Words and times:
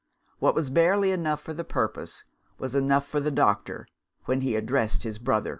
What 0.39 0.55
was 0.55 0.71
barely 0.71 1.11
enough 1.11 1.41
for 1.41 1.53
the 1.53 1.63
purpose, 1.63 2.23
was 2.57 2.73
enough 2.73 3.05
for 3.07 3.19
the 3.19 3.29
doctor, 3.29 3.87
when 4.25 4.41
he 4.41 4.55
addressed 4.55 5.03
his 5.03 5.19
brother. 5.19 5.49